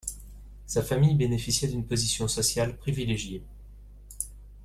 [0.65, 3.43] Sa famille bénéficiait d'une position sociale privilégiée.